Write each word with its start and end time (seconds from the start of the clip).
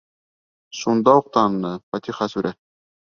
Шунда 0.79 1.13
уҡ 1.19 1.29
таныны: 1.37 1.75
Фатиха 1.91 2.29
сүрәһе. 2.33 2.59